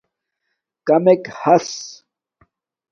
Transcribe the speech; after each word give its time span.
کمک 0.87 1.23
ہس 1.39 1.69